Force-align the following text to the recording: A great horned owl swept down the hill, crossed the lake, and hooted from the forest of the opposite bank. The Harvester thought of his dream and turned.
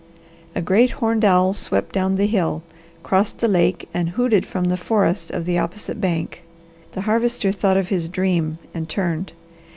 A 0.55 0.63
great 0.63 0.89
horned 0.97 1.23
owl 1.23 1.53
swept 1.53 1.91
down 1.93 2.15
the 2.15 2.25
hill, 2.25 2.63
crossed 3.03 3.37
the 3.37 3.47
lake, 3.47 3.87
and 3.93 4.09
hooted 4.09 4.47
from 4.47 4.63
the 4.63 4.75
forest 4.75 5.29
of 5.29 5.45
the 5.45 5.59
opposite 5.59 6.01
bank. 6.01 6.41
The 6.93 7.01
Harvester 7.01 7.51
thought 7.51 7.77
of 7.77 7.89
his 7.89 8.07
dream 8.09 8.57
and 8.73 8.89
turned. 8.89 9.33